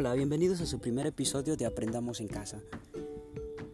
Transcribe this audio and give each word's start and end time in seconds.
Hola, 0.00 0.14
bienvenidos 0.14 0.62
a 0.62 0.66
su 0.66 0.78
primer 0.78 1.06
episodio 1.06 1.58
de 1.58 1.66
Aprendamos 1.66 2.22
en 2.22 2.28
Casa. 2.28 2.62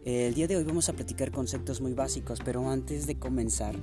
El 0.03 0.33
día 0.33 0.45
de 0.45 0.57
hoy 0.57 0.65
vamos 0.65 0.89
a 0.89 0.93
platicar 0.93 1.31
conceptos 1.31 1.79
muy 1.79 1.93
básicos, 1.93 2.41
pero 2.43 2.69
antes 2.69 3.07
de 3.07 3.17
comenzar, 3.17 3.77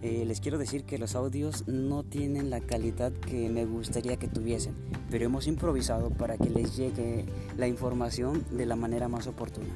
eh, 0.00 0.24
les 0.26 0.40
quiero 0.40 0.56
decir 0.56 0.84
que 0.84 0.96
los 0.96 1.14
audios 1.14 1.68
no 1.68 2.02
tienen 2.02 2.48
la 2.48 2.62
calidad 2.62 3.12
que 3.12 3.50
me 3.50 3.66
gustaría 3.66 4.16
que 4.16 4.28
tuviesen, 4.28 4.74
pero 5.10 5.26
hemos 5.26 5.46
improvisado 5.46 6.08
para 6.08 6.38
que 6.38 6.48
les 6.48 6.74
llegue 6.74 7.26
la 7.58 7.68
información 7.68 8.46
de 8.50 8.64
la 8.64 8.76
manera 8.76 9.08
más 9.08 9.26
oportuna. 9.26 9.68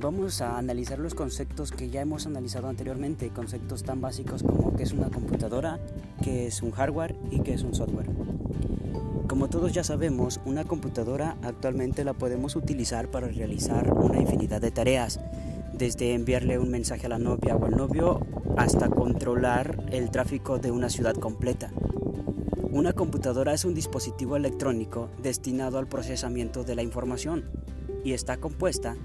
Vamos 0.00 0.40
a 0.40 0.56
analizar 0.56 0.98
los 0.98 1.14
conceptos 1.14 1.72
que 1.72 1.90
ya 1.90 2.00
hemos 2.00 2.24
analizado 2.24 2.68
anteriormente, 2.68 3.28
conceptos 3.28 3.82
tan 3.82 4.00
básicos 4.00 4.42
como 4.42 4.74
qué 4.74 4.84
es 4.84 4.92
una 4.92 5.10
computadora, 5.10 5.78
qué 6.24 6.46
es 6.46 6.62
un 6.62 6.70
hardware 6.70 7.14
y 7.30 7.40
qué 7.40 7.52
es 7.52 7.64
un 7.64 7.74
software. 7.74 8.08
Como 9.32 9.48
todos 9.48 9.72
ya 9.72 9.82
sabemos, 9.82 10.40
una 10.44 10.64
computadora 10.64 11.38
actualmente 11.40 12.04
la 12.04 12.12
podemos 12.12 12.54
utilizar 12.54 13.10
para 13.10 13.28
realizar 13.28 13.90
una 13.90 14.20
infinidad 14.20 14.60
de 14.60 14.70
tareas, 14.70 15.20
desde 15.72 16.12
enviarle 16.12 16.58
un 16.58 16.68
mensaje 16.68 17.06
a 17.06 17.08
la 17.08 17.18
novia 17.18 17.56
o 17.56 17.64
al 17.64 17.74
novio 17.74 18.20
hasta 18.58 18.90
controlar 18.90 19.86
el 19.90 20.10
tráfico 20.10 20.58
de 20.58 20.70
una 20.70 20.90
ciudad 20.90 21.14
completa. 21.14 21.72
Una 22.72 22.92
computadora 22.92 23.54
es 23.54 23.64
un 23.64 23.72
dispositivo 23.72 24.36
electrónico 24.36 25.08
destinado 25.22 25.78
al 25.78 25.88
procesamiento 25.88 26.62
de 26.62 26.74
la 26.74 26.82
información 26.82 27.46
y 28.04 28.12
está 28.12 28.36
compuesta 28.36 28.96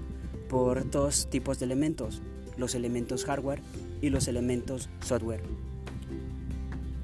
por 0.50 0.90
dos 0.90 1.30
tipos 1.30 1.58
de 1.58 1.64
elementos, 1.64 2.20
los 2.58 2.74
elementos 2.74 3.24
hardware 3.24 3.62
y 4.02 4.10
los 4.10 4.28
elementos 4.28 4.90
software. 5.00 5.40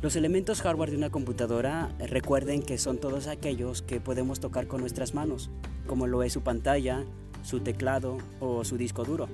Los 0.05 0.17
elementos 0.17 0.61
hardware 0.61 0.91
de 0.91 0.99
una 0.99 1.09
computadora 1.09 1.91
eh, 1.99 2.07
recuerden 2.07 2.61
que 2.61 2.77
son 2.77 2.99
todos 2.99 3.27
aquellos 3.27 3.81
que 3.81 4.01
podemos 4.01 4.39
tocar 4.39 4.67
con 4.67 4.83
nuestras 4.83 5.15
manos, 5.15 5.49
como 5.87 6.07
lo 6.07 6.23
es 6.23 6.35
su 6.35 6.43
pantalla, 6.43 7.07
su 7.43 7.61
teclado 7.61 8.19
o 8.39 8.65
su 8.65 8.77
disco 8.77 9.05
duro. 9.05 9.29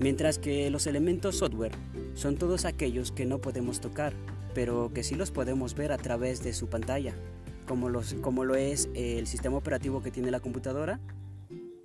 Mientras 0.00 0.38
que 0.38 0.68
los 0.68 0.86
elementos 0.86 1.36
software 1.36 1.72
son 2.14 2.36
todos 2.36 2.66
aquellos 2.66 3.10
que 3.10 3.24
no 3.24 3.38
podemos 3.38 3.80
tocar, 3.80 4.12
pero 4.54 4.92
que 4.92 5.02
sí 5.02 5.14
los 5.14 5.30
podemos 5.30 5.74
ver 5.74 5.92
a 5.92 5.96
través 5.96 6.44
de 6.44 6.52
su 6.52 6.66
pantalla, 6.66 7.14
como, 7.66 7.88
los, 7.88 8.12
como 8.20 8.44
lo 8.44 8.54
es 8.54 8.90
el 8.92 9.26
sistema 9.26 9.56
operativo 9.56 10.02
que 10.02 10.10
tiene 10.10 10.30
la 10.30 10.40
computadora 10.40 11.00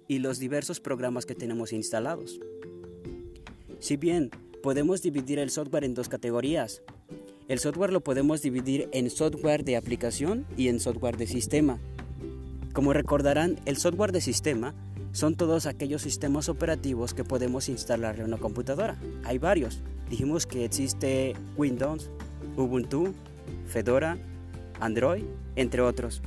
y 0.05 0.19
los 0.19 0.37
diversos 0.37 0.81
programas 0.81 1.25
que 1.25 1.33
tenemos 1.33 1.71
instalados. 1.71 2.41
Si 3.79 3.95
bien 3.95 4.31
podemos 4.61 5.01
dividir 5.01 5.39
el 5.39 5.49
software 5.49 5.85
en 5.85 5.93
dos 5.93 6.09
categorías, 6.09 6.81
el 7.47 7.59
software 7.59 7.93
lo 7.93 8.01
podemos 8.01 8.41
dividir 8.41 8.89
en 8.91 9.09
software 9.09 9.63
de 9.63 9.77
aplicación 9.77 10.45
y 10.57 10.67
en 10.67 10.79
software 10.79 11.15
de 11.15 11.27
sistema. 11.27 11.79
Como 12.73 12.91
recordarán, 12.91 13.57
el 13.65 13.77
software 13.77 14.11
de 14.11 14.21
sistema 14.21 14.75
son 15.13 15.35
todos 15.35 15.65
aquellos 15.65 16.01
sistemas 16.01 16.49
operativos 16.49 17.13
que 17.13 17.23
podemos 17.23 17.69
instalar 17.69 18.19
en 18.19 18.25
una 18.25 18.37
computadora. 18.37 18.97
Hay 19.23 19.37
varios. 19.37 19.81
Dijimos 20.09 20.45
que 20.45 20.65
existe 20.65 21.35
Windows, 21.55 22.11
Ubuntu, 22.57 23.13
Fedora, 23.65 24.17
Android, 24.81 25.23
entre 25.55 25.81
otros. 25.81 26.21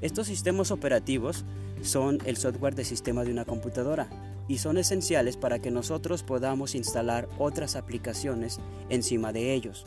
Estos 0.00 0.26
sistemas 0.26 0.72
operativos 0.72 1.44
son 1.82 2.18
el 2.26 2.36
software 2.36 2.74
de 2.74 2.84
sistema 2.84 3.22
de 3.24 3.30
una 3.30 3.44
computadora 3.44 4.08
y 4.48 4.58
son 4.58 4.78
esenciales 4.78 5.36
para 5.36 5.60
que 5.60 5.70
nosotros 5.70 6.24
podamos 6.24 6.74
instalar 6.74 7.28
otras 7.38 7.76
aplicaciones 7.76 8.58
encima 8.90 9.32
de 9.32 9.54
ellos. 9.54 9.86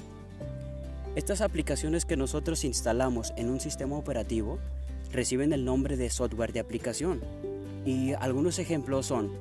Estas 1.15 1.41
aplicaciones 1.41 2.05
que 2.05 2.15
nosotros 2.15 2.63
instalamos 2.63 3.33
en 3.35 3.49
un 3.49 3.59
sistema 3.59 3.97
operativo 3.97 4.59
reciben 5.11 5.53
el 5.53 5.65
nombre 5.65 5.97
de 5.97 6.09
software 6.09 6.53
de 6.53 6.59
aplicación. 6.59 7.21
Y 7.85 8.13
algunos 8.13 8.59
ejemplos 8.59 9.07
son 9.07 9.31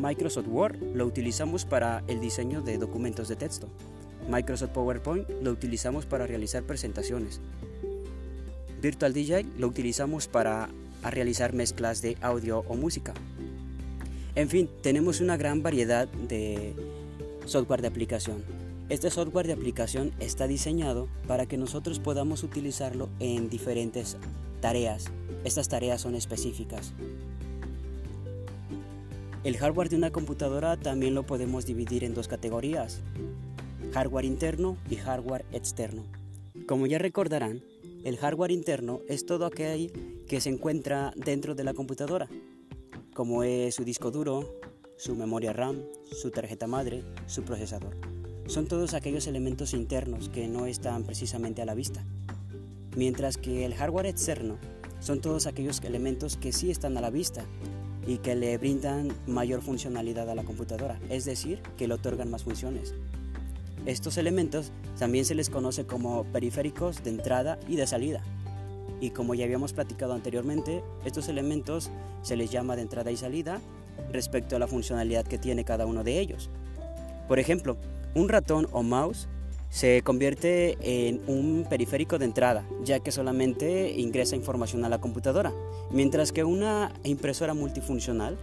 Microsoft 0.00 0.46
Word 0.48 0.76
lo 0.94 1.04
utilizamos 1.04 1.64
para 1.64 2.02
el 2.06 2.20
diseño 2.20 2.62
de 2.62 2.78
documentos 2.78 3.28
de 3.28 3.36
texto. 3.36 3.68
Microsoft 4.28 4.70
PowerPoint 4.70 5.28
lo 5.42 5.50
utilizamos 5.50 6.06
para 6.06 6.26
realizar 6.26 6.62
presentaciones. 6.62 7.40
Virtual 8.80 9.12
DJ 9.12 9.44
lo 9.58 9.66
utilizamos 9.66 10.28
para 10.28 10.68
realizar 11.02 11.52
mezclas 11.52 12.00
de 12.00 12.16
audio 12.20 12.60
o 12.68 12.76
música. 12.76 13.12
En 14.34 14.48
fin, 14.48 14.70
tenemos 14.82 15.20
una 15.20 15.36
gran 15.36 15.62
variedad 15.62 16.06
de 16.08 16.74
software 17.44 17.82
de 17.82 17.88
aplicación. 17.88 18.67
Este 18.88 19.10
software 19.10 19.46
de 19.46 19.52
aplicación 19.52 20.12
está 20.18 20.46
diseñado 20.46 21.08
para 21.26 21.44
que 21.44 21.58
nosotros 21.58 21.98
podamos 21.98 22.42
utilizarlo 22.42 23.10
en 23.20 23.50
diferentes 23.50 24.16
tareas. 24.62 25.10
Estas 25.44 25.68
tareas 25.68 26.00
son 26.00 26.14
específicas. 26.14 26.94
El 29.44 29.58
hardware 29.58 29.90
de 29.90 29.96
una 29.96 30.10
computadora 30.10 30.78
también 30.78 31.14
lo 31.14 31.24
podemos 31.24 31.66
dividir 31.66 32.02
en 32.02 32.14
dos 32.14 32.28
categorías, 32.28 33.02
hardware 33.92 34.24
interno 34.24 34.78
y 34.88 34.96
hardware 34.96 35.44
externo. 35.52 36.04
Como 36.66 36.86
ya 36.86 36.96
recordarán, 36.96 37.62
el 38.04 38.16
hardware 38.16 38.52
interno 38.52 39.02
es 39.06 39.26
todo 39.26 39.44
aquel 39.44 40.24
que 40.26 40.40
se 40.40 40.48
encuentra 40.48 41.12
dentro 41.14 41.54
de 41.54 41.64
la 41.64 41.74
computadora, 41.74 42.30
como 43.12 43.42
es 43.42 43.74
su 43.74 43.84
disco 43.84 44.10
duro, 44.10 44.60
su 44.96 45.14
memoria 45.14 45.52
RAM, 45.52 45.82
su 46.10 46.30
tarjeta 46.30 46.66
madre, 46.66 47.04
su 47.26 47.42
procesador 47.42 48.07
son 48.48 48.66
todos 48.66 48.94
aquellos 48.94 49.26
elementos 49.26 49.74
internos 49.74 50.30
que 50.30 50.48
no 50.48 50.64
están 50.64 51.04
precisamente 51.04 51.60
a 51.60 51.66
la 51.66 51.74
vista. 51.74 52.02
Mientras 52.96 53.36
que 53.36 53.66
el 53.66 53.74
hardware 53.74 54.06
externo 54.06 54.56
son 55.00 55.20
todos 55.20 55.46
aquellos 55.46 55.84
elementos 55.84 56.38
que 56.38 56.52
sí 56.52 56.70
están 56.70 56.96
a 56.96 57.02
la 57.02 57.10
vista 57.10 57.44
y 58.06 58.18
que 58.18 58.34
le 58.34 58.56
brindan 58.56 59.12
mayor 59.26 59.60
funcionalidad 59.60 60.30
a 60.30 60.34
la 60.34 60.44
computadora, 60.44 60.98
es 61.10 61.26
decir, 61.26 61.60
que 61.76 61.86
le 61.86 61.94
otorgan 61.94 62.30
más 62.30 62.42
funciones. 62.42 62.94
Estos 63.84 64.16
elementos 64.16 64.72
también 64.98 65.26
se 65.26 65.34
les 65.34 65.50
conoce 65.50 65.84
como 65.84 66.24
periféricos 66.24 67.04
de 67.04 67.10
entrada 67.10 67.58
y 67.68 67.76
de 67.76 67.86
salida. 67.86 68.22
Y 68.98 69.10
como 69.10 69.34
ya 69.34 69.44
habíamos 69.44 69.74
platicado 69.74 70.14
anteriormente, 70.14 70.82
estos 71.04 71.28
elementos 71.28 71.90
se 72.22 72.34
les 72.34 72.50
llama 72.50 72.76
de 72.76 72.82
entrada 72.82 73.10
y 73.10 73.16
salida 73.18 73.60
respecto 74.10 74.56
a 74.56 74.58
la 74.58 74.66
funcionalidad 74.66 75.26
que 75.26 75.38
tiene 75.38 75.66
cada 75.66 75.84
uno 75.84 76.02
de 76.02 76.18
ellos. 76.18 76.48
Por 77.28 77.38
ejemplo, 77.38 77.76
un 78.18 78.28
ratón 78.28 78.66
o 78.72 78.82
mouse 78.82 79.28
se 79.70 80.02
convierte 80.02 80.78
en 80.80 81.20
un 81.26 81.66
periférico 81.68 82.18
de 82.18 82.24
entrada, 82.24 82.64
ya 82.82 83.00
que 83.00 83.12
solamente 83.12 83.92
ingresa 83.96 84.34
información 84.34 84.84
a 84.84 84.88
la 84.88 85.00
computadora, 85.00 85.52
mientras 85.90 86.32
que 86.32 86.42
una 86.42 86.92
impresora 87.04 87.54
multifuncional 87.54 88.38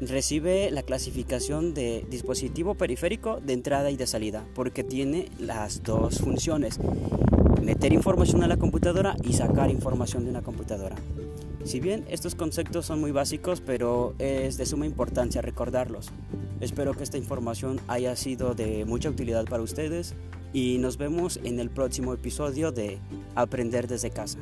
recibe 0.00 0.70
la 0.70 0.82
clasificación 0.82 1.74
de 1.74 2.06
dispositivo 2.08 2.74
periférico 2.74 3.40
de 3.40 3.52
entrada 3.52 3.90
y 3.90 3.96
de 3.96 4.06
salida, 4.06 4.46
porque 4.54 4.84
tiene 4.84 5.28
las 5.38 5.82
dos 5.82 6.20
funciones, 6.20 6.78
meter 7.62 7.92
información 7.92 8.42
a 8.42 8.48
la 8.48 8.56
computadora 8.56 9.16
y 9.22 9.34
sacar 9.34 9.70
información 9.70 10.24
de 10.24 10.30
una 10.30 10.42
computadora. 10.42 10.96
Si 11.64 11.78
bien 11.78 12.04
estos 12.08 12.34
conceptos 12.34 12.86
son 12.86 13.00
muy 13.00 13.12
básicos, 13.12 13.60
pero 13.60 14.14
es 14.18 14.56
de 14.56 14.66
suma 14.66 14.86
importancia 14.86 15.42
recordarlos. 15.42 16.10
Espero 16.60 16.94
que 16.94 17.02
esta 17.02 17.18
información 17.18 17.80
haya 17.86 18.16
sido 18.16 18.54
de 18.54 18.84
mucha 18.84 19.10
utilidad 19.10 19.44
para 19.44 19.62
ustedes 19.62 20.14
y 20.52 20.78
nos 20.78 20.96
vemos 20.96 21.38
en 21.44 21.60
el 21.60 21.70
próximo 21.70 22.12
episodio 22.12 22.72
de 22.72 22.98
Aprender 23.34 23.86
desde 23.88 24.10
casa. 24.10 24.38